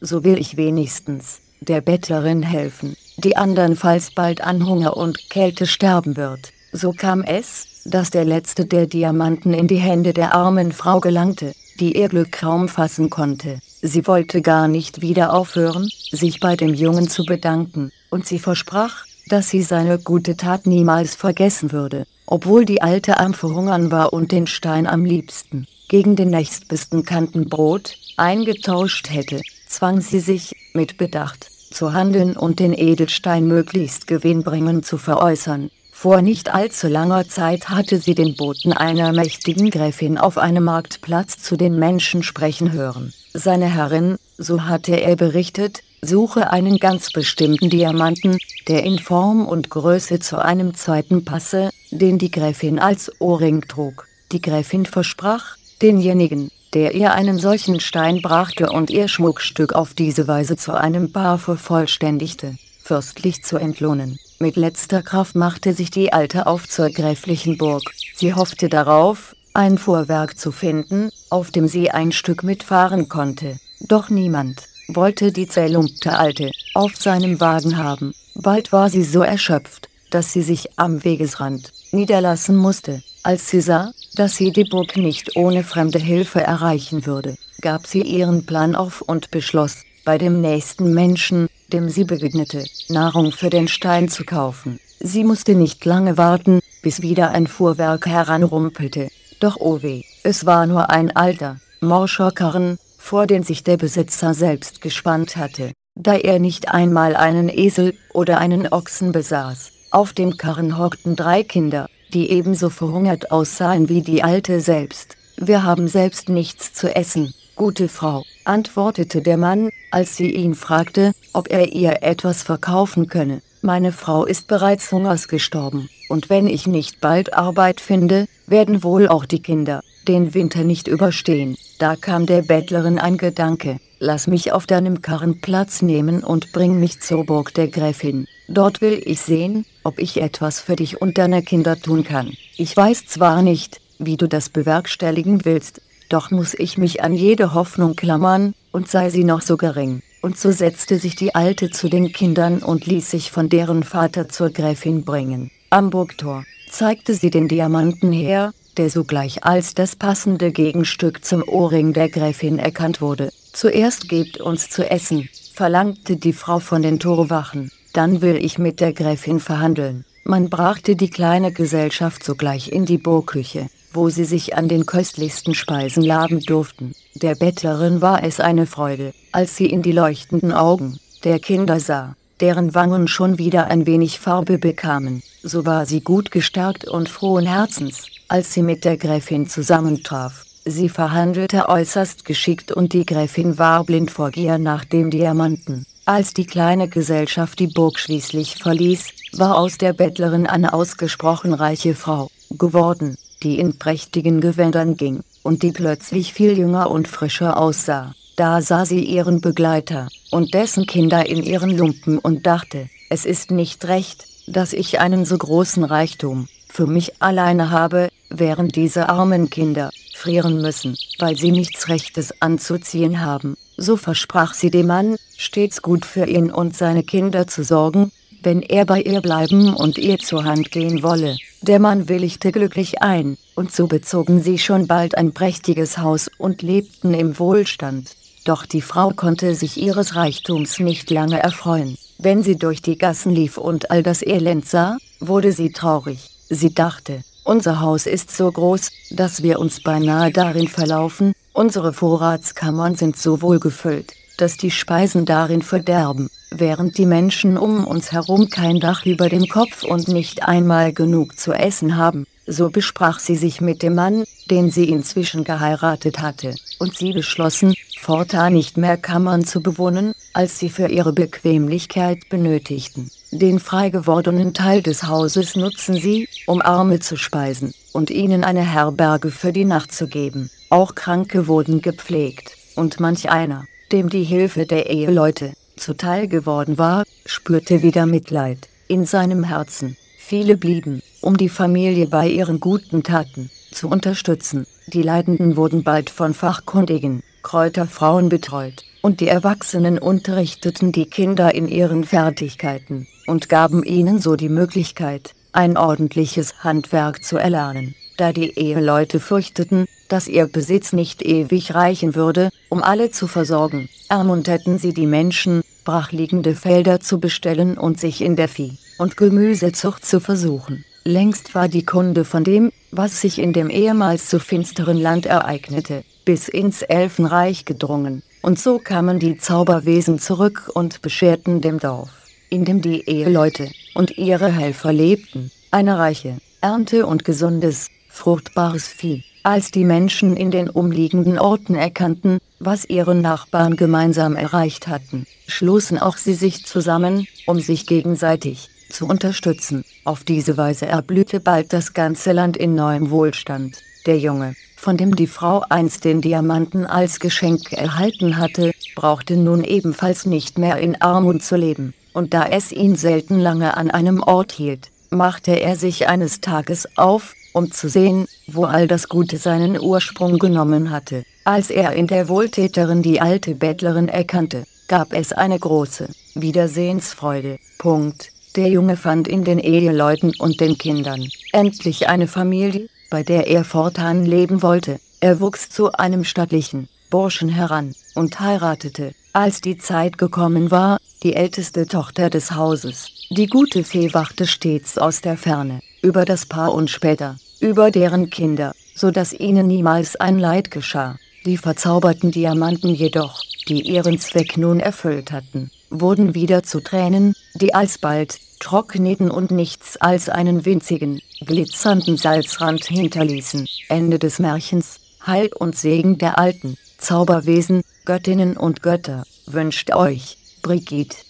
so 0.00 0.24
will 0.24 0.38
ich 0.38 0.56
wenigstens 0.56 1.40
der 1.60 1.80
Bettlerin 1.80 2.42
helfen, 2.42 2.96
die 3.16 3.36
andernfalls 3.36 4.10
bald 4.10 4.40
an 4.40 4.66
Hunger 4.66 4.96
und 4.96 5.30
Kälte 5.30 5.66
sterben 5.66 6.16
wird. 6.16 6.52
So 6.72 6.92
kam 6.92 7.22
es, 7.22 7.82
dass 7.84 8.10
der 8.10 8.24
letzte 8.24 8.66
der 8.66 8.86
Diamanten 8.86 9.54
in 9.54 9.68
die 9.68 9.76
Hände 9.76 10.12
der 10.12 10.34
armen 10.34 10.72
Frau 10.72 11.00
gelangte, 11.00 11.54
die 11.78 11.96
ihr 11.96 12.08
Glück 12.08 12.32
kaum 12.32 12.68
fassen 12.68 13.10
konnte. 13.10 13.60
Sie 13.82 14.06
wollte 14.06 14.42
gar 14.42 14.68
nicht 14.68 15.00
wieder 15.00 15.32
aufhören, 15.32 15.88
sich 16.10 16.40
bei 16.40 16.56
dem 16.56 16.74
Jungen 16.74 17.08
zu 17.08 17.24
bedanken, 17.24 17.92
und 18.10 18.26
sie 18.26 18.38
versprach, 18.38 19.04
dass 19.28 19.50
sie 19.50 19.62
seine 19.62 19.98
gute 19.98 20.36
Tat 20.36 20.66
niemals 20.66 21.14
vergessen 21.14 21.72
würde, 21.72 22.06
obwohl 22.26 22.64
die 22.64 22.82
Alte 22.82 23.18
am 23.18 23.34
Verhungern 23.34 23.90
war 23.90 24.12
und 24.12 24.32
den 24.32 24.46
Stein 24.46 24.86
am 24.86 25.04
liebsten 25.04 25.66
gegen 25.88 26.16
den 26.16 26.30
nächstbesten 26.30 27.04
Kantenbrot 27.04 27.96
eingetauscht 28.16 29.10
hätte, 29.10 29.40
zwang 29.68 30.00
sie 30.00 30.20
sich, 30.20 30.52
mit 30.72 30.96
Bedacht, 30.96 31.50
zu 31.70 31.92
handeln 31.92 32.36
und 32.36 32.60
den 32.60 32.72
Edelstein 32.72 33.46
möglichst 33.46 34.06
gewinnbringend 34.06 34.86
zu 34.86 34.98
veräußern. 34.98 35.70
Vor 35.92 36.20
nicht 36.20 36.54
allzu 36.54 36.88
langer 36.88 37.26
Zeit 37.26 37.70
hatte 37.70 37.98
sie 37.98 38.14
den 38.14 38.36
Boten 38.36 38.74
einer 38.74 39.12
mächtigen 39.12 39.70
Gräfin 39.70 40.18
auf 40.18 40.36
einem 40.36 40.64
Marktplatz 40.64 41.38
zu 41.38 41.56
den 41.56 41.78
Menschen 41.78 42.22
sprechen 42.22 42.72
hören. 42.72 43.14
Seine 43.32 43.66
Herrin, 43.66 44.16
so 44.36 44.64
hatte 44.64 44.94
er 44.94 45.16
berichtet, 45.16 45.82
suche 46.02 46.50
einen 46.50 46.78
ganz 46.78 47.10
bestimmten 47.12 47.70
Diamanten, 47.70 48.38
der 48.68 48.84
in 48.84 48.98
Form 48.98 49.46
und 49.46 49.70
Größe 49.70 50.20
zu 50.20 50.36
einem 50.36 50.74
zweiten 50.74 51.24
passe, 51.24 51.70
den 51.90 52.18
die 52.18 52.30
Gräfin 52.30 52.78
als 52.78 53.10
Ohrring 53.18 53.62
trug. 53.62 54.06
Die 54.32 54.42
Gräfin 54.42 54.84
versprach, 54.86 55.56
denjenigen, 55.80 56.50
der 56.76 56.94
ihr 56.94 57.14
einen 57.14 57.38
solchen 57.38 57.80
Stein 57.80 58.20
brachte 58.20 58.68
und 58.68 58.90
ihr 58.90 59.08
Schmuckstück 59.08 59.72
auf 59.72 59.94
diese 59.94 60.28
Weise 60.28 60.58
zu 60.58 60.74
einem 60.74 61.10
Paar 61.10 61.38
vervollständigte, 61.38 62.58
fürstlich 62.82 63.42
zu 63.42 63.56
entlohnen. 63.56 64.18
Mit 64.40 64.56
letzter 64.56 65.00
Kraft 65.00 65.36
machte 65.36 65.72
sich 65.72 65.90
die 65.90 66.12
Alte 66.12 66.46
auf 66.46 66.68
zur 66.68 66.90
gräflichen 66.90 67.56
Burg. 67.56 67.82
Sie 68.14 68.34
hoffte 68.34 68.68
darauf, 68.68 69.34
ein 69.54 69.78
Fuhrwerk 69.78 70.38
zu 70.38 70.52
finden, 70.52 71.08
auf 71.30 71.50
dem 71.50 71.66
sie 71.66 71.92
ein 71.92 72.12
Stück 72.12 72.42
mitfahren 72.42 73.08
konnte. 73.08 73.58
Doch 73.80 74.10
niemand 74.10 74.64
wollte 74.88 75.32
die 75.32 75.48
zerlumpte 75.48 76.18
Alte 76.18 76.50
auf 76.74 76.94
seinem 76.94 77.40
Wagen 77.40 77.78
haben. 77.78 78.12
Bald 78.34 78.70
war 78.70 78.90
sie 78.90 79.02
so 79.02 79.22
erschöpft, 79.22 79.88
dass 80.10 80.34
sie 80.34 80.42
sich 80.42 80.78
am 80.78 81.04
Wegesrand 81.04 81.72
niederlassen 81.90 82.54
musste. 82.54 83.02
Als 83.22 83.48
sie 83.48 83.62
sah, 83.62 83.92
dass 84.16 84.36
sie 84.36 84.50
die 84.50 84.64
Burg 84.64 84.96
nicht 84.96 85.36
ohne 85.36 85.62
fremde 85.62 85.98
Hilfe 85.98 86.40
erreichen 86.40 87.06
würde, 87.06 87.36
gab 87.60 87.86
sie 87.86 88.02
ihren 88.02 88.46
Plan 88.46 88.74
auf 88.74 89.02
und 89.02 89.30
beschloss, 89.30 89.84
bei 90.04 90.18
dem 90.18 90.40
nächsten 90.40 90.94
Menschen, 90.94 91.48
dem 91.72 91.88
sie 91.88 92.04
begegnete, 92.04 92.64
Nahrung 92.88 93.32
für 93.32 93.50
den 93.50 93.68
Stein 93.68 94.08
zu 94.08 94.24
kaufen. 94.24 94.80
Sie 95.00 95.24
musste 95.24 95.54
nicht 95.54 95.84
lange 95.84 96.16
warten, 96.16 96.60
bis 96.82 97.02
wieder 97.02 97.30
ein 97.30 97.46
Fuhrwerk 97.46 98.06
heranrumpelte. 98.06 99.08
Doch 99.40 99.56
oh 99.58 99.82
weh, 99.82 100.02
es 100.22 100.46
war 100.46 100.66
nur 100.66 100.90
ein 100.90 101.14
alter, 101.14 101.58
morscher 101.80 102.30
Karren, 102.30 102.78
vor 102.96 103.26
den 103.26 103.42
sich 103.42 103.64
der 103.64 103.76
Besitzer 103.76 104.32
selbst 104.32 104.80
gespannt 104.80 105.36
hatte, 105.36 105.72
da 105.94 106.14
er 106.14 106.38
nicht 106.38 106.68
einmal 106.72 107.14
einen 107.14 107.48
Esel 107.48 107.94
oder 108.14 108.38
einen 108.38 108.68
Ochsen 108.72 109.12
besaß. 109.12 109.72
Auf 109.90 110.12
dem 110.12 110.36
Karren 110.36 110.78
hockten 110.78 111.16
drei 111.16 111.42
Kinder, 111.42 111.88
die 112.12 112.30
ebenso 112.30 112.70
verhungert 112.70 113.30
aussahen 113.30 113.88
wie 113.88 114.02
die 114.02 114.22
Alte 114.22 114.60
selbst. 114.60 115.16
Wir 115.36 115.64
haben 115.64 115.88
selbst 115.88 116.28
nichts 116.28 116.72
zu 116.72 116.94
essen, 116.94 117.34
gute 117.56 117.88
Frau, 117.88 118.24
antwortete 118.44 119.22
der 119.22 119.36
Mann, 119.36 119.70
als 119.90 120.16
sie 120.16 120.30
ihn 120.30 120.54
fragte, 120.54 121.12
ob 121.32 121.50
er 121.50 121.72
ihr 121.72 122.02
etwas 122.02 122.42
verkaufen 122.42 123.08
könne. 123.08 123.42
Meine 123.62 123.92
Frau 123.92 124.24
ist 124.24 124.46
bereits 124.46 124.92
hungers 124.92 125.28
gestorben, 125.28 125.88
und 126.08 126.30
wenn 126.30 126.46
ich 126.46 126.66
nicht 126.66 127.00
bald 127.00 127.34
Arbeit 127.34 127.80
finde, 127.80 128.26
werden 128.46 128.82
wohl 128.82 129.08
auch 129.08 129.24
die 129.24 129.42
Kinder 129.42 129.82
den 130.06 130.34
Winter 130.34 130.62
nicht 130.62 130.88
überstehen. 130.88 131.56
Da 131.78 131.94
kam 131.94 132.24
der 132.24 132.40
Bettlerin 132.40 132.98
ein 132.98 133.18
Gedanke, 133.18 133.78
lass 133.98 134.26
mich 134.26 134.50
auf 134.52 134.66
deinem 134.66 135.02
Karren 135.02 135.42
Platz 135.42 135.82
nehmen 135.82 136.24
und 136.24 136.52
bring 136.52 136.80
mich 136.80 137.00
zur 137.00 137.26
Burg 137.26 137.52
der 137.52 137.68
Gräfin. 137.68 138.26
Dort 138.48 138.80
will 138.80 139.02
ich 139.04 139.20
sehen, 139.20 139.66
ob 139.84 139.98
ich 139.98 140.22
etwas 140.22 140.58
für 140.58 140.76
dich 140.76 141.02
und 141.02 141.18
deine 141.18 141.42
Kinder 141.42 141.78
tun 141.78 142.02
kann. 142.02 142.32
Ich 142.56 142.74
weiß 142.74 143.06
zwar 143.06 143.42
nicht, 143.42 143.82
wie 143.98 144.16
du 144.16 144.26
das 144.26 144.48
bewerkstelligen 144.48 145.44
willst, 145.44 145.82
doch 146.08 146.30
muss 146.30 146.54
ich 146.54 146.78
mich 146.78 147.02
an 147.02 147.12
jede 147.12 147.52
Hoffnung 147.52 147.94
klammern, 147.94 148.54
und 148.72 148.88
sei 148.88 149.10
sie 149.10 149.24
noch 149.24 149.42
so 149.42 149.58
gering. 149.58 150.02
Und 150.22 150.38
so 150.38 150.52
setzte 150.52 150.98
sich 150.98 151.14
die 151.14 151.34
Alte 151.34 151.70
zu 151.70 151.88
den 151.88 152.12
Kindern 152.12 152.62
und 152.62 152.86
ließ 152.86 153.10
sich 153.10 153.30
von 153.30 153.48
deren 153.48 153.82
Vater 153.82 154.28
zur 154.28 154.50
Gräfin 154.50 155.04
bringen. 155.04 155.50
Am 155.70 155.90
Burgtor 155.90 156.44
zeigte 156.70 157.14
sie 157.14 157.30
den 157.30 157.48
Diamanten 157.48 158.12
her, 158.12 158.52
der 158.76 158.90
sogleich 158.90 159.44
als 159.44 159.74
das 159.74 159.96
passende 159.96 160.52
Gegenstück 160.52 161.24
zum 161.24 161.42
Ohrring 161.46 161.92
der 161.92 162.08
Gräfin 162.08 162.58
erkannt 162.58 163.00
wurde. 163.00 163.30
Zuerst 163.52 164.08
gebt 164.08 164.38
uns 164.38 164.70
zu 164.70 164.88
essen, 164.88 165.28
verlangte 165.54 166.16
die 166.16 166.32
Frau 166.32 166.58
von 166.58 166.82
den 166.82 166.98
Torwachen, 166.98 167.70
dann 167.92 168.20
will 168.20 168.36
ich 168.36 168.58
mit 168.58 168.80
der 168.80 168.92
Gräfin 168.92 169.40
verhandeln. 169.40 170.04
Man 170.24 170.50
brachte 170.50 170.96
die 170.96 171.08
kleine 171.08 171.52
Gesellschaft 171.52 172.24
sogleich 172.24 172.72
in 172.72 172.84
die 172.84 172.98
Burgküche, 172.98 173.68
wo 173.92 174.10
sie 174.10 174.24
sich 174.24 174.56
an 174.56 174.68
den 174.68 174.84
köstlichsten 174.84 175.54
Speisen 175.54 176.02
laben 176.02 176.40
durften. 176.40 176.94
Der 177.14 177.34
Bettlerin 177.34 178.02
war 178.02 178.22
es 178.22 178.40
eine 178.40 178.66
Freude, 178.66 179.14
als 179.32 179.56
sie 179.56 179.66
in 179.66 179.82
die 179.82 179.92
leuchtenden 179.92 180.52
Augen 180.52 180.98
der 181.24 181.38
Kinder 181.38 181.80
sah, 181.80 182.14
deren 182.40 182.74
Wangen 182.74 183.08
schon 183.08 183.38
wieder 183.38 183.68
ein 183.68 183.86
wenig 183.86 184.20
Farbe 184.20 184.58
bekamen. 184.58 185.22
So 185.42 185.64
war 185.64 185.86
sie 185.86 186.00
gut 186.00 186.30
gestärkt 186.30 186.86
und 186.86 187.08
frohen 187.08 187.46
Herzens, 187.46 188.06
als 188.28 188.52
sie 188.52 188.62
mit 188.62 188.84
der 188.84 188.96
Gräfin 188.96 189.48
zusammentraf. 189.48 190.44
Sie 190.64 190.88
verhandelte 190.88 191.68
äußerst 191.68 192.24
geschickt 192.24 192.72
und 192.72 192.92
die 192.92 193.06
Gräfin 193.06 193.58
war 193.58 193.84
blind 193.84 194.10
vor 194.10 194.30
Gier 194.30 194.58
nach 194.58 194.84
dem 194.84 195.10
Diamanten. 195.10 195.86
Als 196.04 196.34
die 196.34 196.44
kleine 196.44 196.88
Gesellschaft 196.88 197.58
die 197.58 197.66
Burg 197.66 197.98
schließlich 197.98 198.56
verließ, 198.56 199.08
war 199.32 199.56
aus 199.56 199.78
der 199.78 199.92
Bettlerin 199.92 200.46
eine 200.46 200.72
ausgesprochen 200.72 201.52
reiche 201.52 201.94
Frau 201.94 202.30
geworden, 202.50 203.16
die 203.42 203.58
in 203.58 203.78
prächtigen 203.78 204.40
Gewändern 204.40 204.96
ging, 204.96 205.20
und 205.42 205.62
die 205.62 205.72
plötzlich 205.72 206.32
viel 206.32 206.58
jünger 206.58 206.90
und 206.90 207.08
frischer 207.08 207.56
aussah. 207.56 208.14
Da 208.36 208.60
sah 208.60 208.84
sie 208.84 209.04
ihren 209.04 209.40
Begleiter 209.40 210.08
und 210.30 210.52
dessen 210.52 210.86
Kinder 210.86 211.26
in 211.26 211.42
ihren 211.42 211.76
Lumpen 211.76 212.18
und 212.18 212.46
dachte, 212.46 212.88
es 213.08 213.24
ist 213.24 213.50
nicht 213.50 213.86
recht, 213.86 214.26
dass 214.46 214.72
ich 214.72 215.00
einen 215.00 215.24
so 215.24 215.38
großen 215.38 215.84
Reichtum 215.84 216.48
für 216.68 216.86
mich 216.86 217.22
alleine 217.22 217.70
habe, 217.70 218.08
während 218.30 218.76
diese 218.76 219.08
armen 219.08 219.50
Kinder 219.50 219.90
frieren 220.14 220.60
müssen, 220.60 220.96
weil 221.18 221.36
sie 221.36 221.52
nichts 221.52 221.88
Rechtes 221.88 222.32
anzuziehen 222.40 223.20
haben. 223.20 223.56
So 223.76 223.96
versprach 223.96 224.54
sie 224.54 224.70
dem 224.70 224.86
Mann, 224.86 225.16
stets 225.36 225.82
gut 225.82 226.06
für 226.06 226.26
ihn 226.26 226.50
und 226.50 226.76
seine 226.76 227.02
Kinder 227.02 227.46
zu 227.46 227.62
sorgen, 227.62 228.10
wenn 228.42 228.62
er 228.62 228.84
bei 228.86 229.02
ihr 229.02 229.20
bleiben 229.20 229.74
und 229.74 229.98
ihr 229.98 230.18
zur 230.18 230.44
Hand 230.44 230.70
gehen 230.70 231.02
wolle. 231.02 231.36
Der 231.62 231.78
Mann 231.78 232.08
willigte 232.08 232.52
glücklich 232.52 233.02
ein, 233.02 233.36
und 233.54 233.72
so 233.72 233.86
bezogen 233.86 234.40
sie 234.40 234.58
schon 234.58 234.86
bald 234.86 235.18
ein 235.18 235.32
prächtiges 235.32 235.98
Haus 235.98 236.30
und 236.38 236.62
lebten 236.62 237.12
im 237.12 237.38
Wohlstand. 237.38 238.16
Doch 238.44 238.64
die 238.64 238.82
Frau 238.82 239.10
konnte 239.10 239.56
sich 239.56 239.76
ihres 239.76 240.14
Reichtums 240.14 240.78
nicht 240.78 241.10
lange 241.10 241.42
erfreuen. 241.42 241.98
Wenn 242.18 242.42
sie 242.42 242.56
durch 242.56 242.80
die 242.80 242.96
Gassen 242.96 243.32
lief 243.32 243.58
und 243.58 243.90
all 243.90 244.02
das 244.02 244.22
Elend 244.24 244.66
sah, 244.68 244.96
wurde 245.18 245.50
sie 245.50 245.72
traurig. 245.72 246.30
Sie 246.48 246.72
dachte, 246.72 247.24
unser 247.46 247.80
Haus 247.80 248.06
ist 248.06 248.36
so 248.36 248.50
groß, 248.50 248.90
dass 249.10 249.42
wir 249.42 249.58
uns 249.60 249.82
beinahe 249.82 250.30
darin 250.30 250.68
verlaufen, 250.68 251.32
unsere 251.52 251.92
Vorratskammern 251.92 252.96
sind 252.96 253.16
so 253.16 253.40
wohl 253.40 253.60
gefüllt, 253.60 254.12
dass 254.36 254.56
die 254.56 254.70
Speisen 254.70 255.24
darin 255.24 255.62
verderben, 255.62 256.28
während 256.50 256.98
die 256.98 257.06
Menschen 257.06 257.56
um 257.56 257.86
uns 257.86 258.12
herum 258.12 258.50
kein 258.50 258.80
Dach 258.80 259.06
über 259.06 259.28
dem 259.28 259.48
Kopf 259.48 259.84
und 259.84 260.08
nicht 260.08 260.42
einmal 260.42 260.92
genug 260.92 261.38
zu 261.38 261.52
essen 261.52 261.96
haben. 261.96 262.26
So 262.46 262.70
besprach 262.70 263.18
sie 263.18 263.36
sich 263.36 263.60
mit 263.60 263.82
dem 263.82 263.94
Mann, 263.94 264.24
den 264.50 264.70
sie 264.70 264.88
inzwischen 264.88 265.42
geheiratet 265.42 266.20
hatte, 266.20 266.54
und 266.78 266.96
sie 266.96 267.12
beschlossen, 267.12 267.74
fortan 268.06 268.52
nicht 268.52 268.76
mehr 268.76 268.96
Kammern 268.96 269.44
zu 269.44 269.60
bewohnen, 269.60 270.14
als 270.32 270.60
sie 270.60 270.68
für 270.68 270.86
ihre 270.86 271.12
Bequemlichkeit 271.12 272.28
benötigten. 272.28 273.10
Den 273.32 273.58
frei 273.58 273.90
gewordenen 273.90 274.54
Teil 274.54 274.80
des 274.80 275.08
Hauses 275.08 275.56
nutzen 275.56 275.96
sie, 275.96 276.28
um 276.46 276.62
Arme 276.62 277.00
zu 277.00 277.16
speisen 277.16 277.74
und 277.92 278.10
ihnen 278.10 278.44
eine 278.44 278.60
Herberge 278.60 279.32
für 279.32 279.52
die 279.52 279.64
Nacht 279.64 279.92
zu 279.92 280.06
geben. 280.06 280.50
Auch 280.70 280.94
Kranke 280.94 281.48
wurden 281.48 281.82
gepflegt, 281.82 282.56
und 282.76 283.00
manch 283.00 283.28
einer, 283.28 283.64
dem 283.90 284.08
die 284.08 284.22
Hilfe 284.22 284.66
der 284.66 284.88
Eheleute 284.88 285.54
zuteil 285.74 286.28
geworden 286.28 286.78
war, 286.78 287.02
spürte 287.24 287.82
wieder 287.82 288.06
Mitleid 288.06 288.68
in 288.86 289.04
seinem 289.04 289.42
Herzen. 289.42 289.96
Viele 290.16 290.56
blieben, 290.56 291.02
um 291.22 291.36
die 291.36 291.48
Familie 291.48 292.06
bei 292.06 292.28
ihren 292.28 292.60
guten 292.60 293.02
Taten 293.02 293.50
zu 293.72 293.88
unterstützen. 293.88 294.64
Die 294.86 295.02
Leidenden 295.02 295.56
wurden 295.56 295.82
bald 295.82 296.08
von 296.08 296.34
fachkundigen 296.34 297.24
Kräuterfrauen 297.46 298.28
betreut, 298.28 298.84
und 299.02 299.20
die 299.20 299.28
Erwachsenen 299.28 300.00
unterrichteten 300.00 300.90
die 300.90 301.06
Kinder 301.06 301.54
in 301.54 301.68
ihren 301.68 302.02
Fertigkeiten 302.02 303.06
und 303.28 303.48
gaben 303.48 303.84
ihnen 303.84 304.18
so 304.18 304.34
die 304.34 304.48
Möglichkeit, 304.48 305.30
ein 305.52 305.76
ordentliches 305.76 306.64
Handwerk 306.64 307.22
zu 307.22 307.36
erlernen. 307.36 307.94
Da 308.16 308.32
die 308.32 308.58
Eheleute 308.58 309.20
fürchteten, 309.20 309.86
dass 310.08 310.26
ihr 310.26 310.48
Besitz 310.48 310.92
nicht 310.92 311.22
ewig 311.22 311.72
reichen 311.72 312.16
würde, 312.16 312.50
um 312.68 312.82
alle 312.82 313.12
zu 313.12 313.28
versorgen, 313.28 313.88
ermunterten 314.08 314.80
sie 314.80 314.92
die 314.92 315.06
Menschen, 315.06 315.62
brachliegende 315.84 316.56
Felder 316.56 316.98
zu 316.98 317.20
bestellen 317.20 317.78
und 317.78 318.00
sich 318.00 318.22
in 318.22 318.34
der 318.34 318.48
Vieh- 318.48 318.78
und 318.98 319.16
Gemüsezucht 319.16 320.04
zu 320.04 320.18
versuchen. 320.18 320.84
Längst 321.04 321.54
war 321.54 321.68
die 321.68 321.84
Kunde 321.84 322.24
von 322.24 322.42
dem, 322.42 322.72
was 322.90 323.20
sich 323.20 323.38
in 323.38 323.52
dem 323.52 323.70
ehemals 323.70 324.28
so 324.30 324.40
finsteren 324.40 324.96
Land 324.96 325.26
ereignete, 325.26 326.02
bis 326.26 326.48
ins 326.48 326.82
Elfenreich 326.82 327.64
gedrungen, 327.64 328.22
und 328.42 328.58
so 328.58 328.78
kamen 328.78 329.18
die 329.18 329.38
Zauberwesen 329.38 330.18
zurück 330.18 330.70
und 330.74 331.00
bescherten 331.00 331.62
dem 331.62 331.78
Dorf, 331.78 332.10
in 332.50 332.66
dem 332.66 332.82
die 332.82 333.08
Eheleute 333.08 333.70
und 333.94 334.18
ihre 334.18 334.52
Helfer 334.52 334.92
lebten, 334.92 335.50
eine 335.70 335.98
reiche 335.98 336.36
Ernte 336.60 337.06
und 337.06 337.24
gesundes, 337.24 337.88
fruchtbares 338.10 338.86
Vieh. 338.88 339.24
Als 339.42 339.70
die 339.70 339.84
Menschen 339.84 340.36
in 340.36 340.50
den 340.50 340.68
umliegenden 340.68 341.38
Orten 341.38 341.76
erkannten, 341.76 342.38
was 342.58 342.84
ihre 342.84 343.14
Nachbarn 343.14 343.76
gemeinsam 343.76 344.34
erreicht 344.34 344.88
hatten, 344.88 345.26
schlossen 345.46 345.98
auch 345.98 346.16
sie 346.16 346.34
sich 346.34 346.66
zusammen, 346.66 347.28
um 347.46 347.60
sich 347.60 347.86
gegenseitig 347.86 348.68
zu 348.90 349.06
unterstützen. 349.06 349.84
Auf 350.04 350.24
diese 350.24 350.56
Weise 350.56 350.86
erblühte 350.86 351.38
bald 351.38 351.72
das 351.72 351.94
ganze 351.94 352.32
Land 352.32 352.56
in 352.56 352.74
neuem 352.74 353.10
Wohlstand. 353.10 353.76
Der 354.06 354.18
Junge, 354.18 354.54
von 354.76 354.96
dem 354.96 355.16
die 355.16 355.26
Frau 355.26 355.64
einst 355.68 356.04
den 356.04 356.20
Diamanten 356.20 356.86
als 356.86 357.18
Geschenk 357.18 357.72
erhalten 357.72 358.36
hatte, 358.36 358.72
brauchte 358.94 359.36
nun 359.36 359.64
ebenfalls 359.64 360.26
nicht 360.26 360.58
mehr 360.58 360.76
in 360.76 361.00
Armut 361.00 361.42
zu 361.42 361.56
leben, 361.56 361.94
und 362.12 362.34
da 362.34 362.44
es 362.44 362.70
ihn 362.70 362.94
selten 362.94 363.40
lange 363.40 363.76
an 363.76 363.90
einem 363.90 364.22
Ort 364.22 364.52
hielt, 364.52 364.90
machte 365.10 365.52
er 365.52 365.76
sich 365.76 366.08
eines 366.08 366.40
Tages 366.40 366.86
auf, 366.96 367.34
um 367.52 367.72
zu 367.72 367.88
sehen, 367.88 368.26
wo 368.46 368.64
all 368.64 368.86
das 368.86 369.08
Gute 369.08 369.38
seinen 369.38 369.80
Ursprung 369.80 370.38
genommen 370.38 370.90
hatte. 370.90 371.24
Als 371.44 371.70
er 371.70 371.92
in 371.92 372.06
der 372.06 372.28
Wohltäterin 372.28 373.02
die 373.02 373.20
alte 373.20 373.54
Bettlerin 373.54 374.08
erkannte, 374.08 374.64
gab 374.88 375.12
es 375.12 375.32
eine 375.32 375.58
große 375.58 376.08
Wiedersehensfreude. 376.34 377.58
Punkt. 377.78 378.30
Der 378.56 378.68
Junge 378.68 378.96
fand 378.96 379.28
in 379.28 379.44
den 379.44 379.58
Eheleuten 379.58 380.32
und 380.38 380.60
den 380.60 380.78
Kindern 380.78 381.28
endlich 381.52 382.08
eine 382.08 382.26
Familie, 382.26 382.88
bei 383.10 383.22
der 383.22 383.46
er 383.46 383.64
fortan 383.64 384.24
leben 384.24 384.62
wollte. 384.62 385.00
Er 385.20 385.40
wuchs 385.40 385.68
zu 385.70 385.92
einem 385.92 386.24
stattlichen 386.24 386.88
Burschen 387.10 387.48
heran 387.48 387.94
und 388.14 388.38
heiratete, 388.40 389.12
als 389.32 389.60
die 389.60 389.78
Zeit 389.78 390.18
gekommen 390.18 390.70
war, 390.70 390.98
die 391.22 391.34
älteste 391.34 391.86
Tochter 391.86 392.30
des 392.30 392.52
Hauses. 392.52 393.08
Die 393.30 393.46
gute 393.46 393.84
Fee 393.84 394.12
wachte 394.12 394.46
stets 394.46 394.98
aus 394.98 395.20
der 395.20 395.36
Ferne 395.36 395.80
über 396.02 396.24
das 396.24 396.46
Paar 396.46 396.72
und 396.72 396.90
später 396.90 397.36
über 397.60 397.90
deren 397.90 398.30
Kinder, 398.30 398.72
so 398.94 399.10
dass 399.10 399.32
ihnen 399.32 399.66
niemals 399.66 400.16
ein 400.16 400.38
Leid 400.38 400.70
geschah. 400.70 401.16
Die 401.44 401.56
verzauberten 401.56 402.32
Diamanten 402.32 402.94
jedoch, 402.94 403.42
die 403.68 403.82
ihren 403.82 404.18
Zweck 404.18 404.56
nun 404.56 404.80
erfüllt 404.80 405.32
hatten, 405.32 405.70
wurden 405.90 406.34
wieder 406.34 406.62
zu 406.62 406.80
Tränen, 406.80 407.34
die 407.54 407.74
alsbald 407.74 408.38
trockneten 408.60 409.30
und 409.30 409.50
nichts 409.50 409.96
als 409.96 410.28
einen 410.28 410.64
winzigen, 410.64 411.20
glitzernden 411.44 412.16
Salzrand 412.16 412.84
hinterließen. 412.84 413.66
Ende 413.88 414.18
des 414.18 414.38
Märchens, 414.38 415.00
Heil 415.26 415.50
und 415.52 415.76
Segen 415.76 416.18
der 416.18 416.38
alten 416.38 416.76
Zauberwesen, 416.98 417.82
Göttinnen 418.04 418.56
und 418.56 418.82
Götter, 418.82 419.24
wünscht 419.46 419.92
euch, 419.92 420.38
Brigitte. 420.62 421.25